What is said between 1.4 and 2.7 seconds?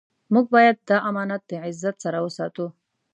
د عزت سره وساتو.